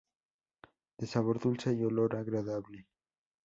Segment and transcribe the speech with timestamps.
[0.97, 2.87] De sabor dulce y olor agradable.